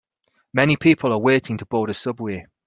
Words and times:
Many 0.51 0.77
people 0.77 1.13
are 1.13 1.19
waiting 1.19 1.59
to 1.59 1.65
board 1.67 1.91
a 1.91 1.93
subway. 1.93 2.47